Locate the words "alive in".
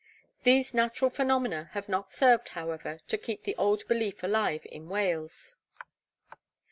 4.23-4.89